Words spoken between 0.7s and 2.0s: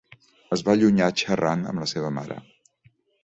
allunyar xerrant amb la